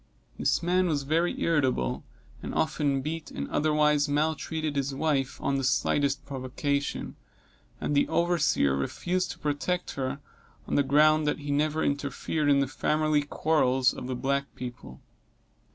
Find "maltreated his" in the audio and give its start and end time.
4.09-4.95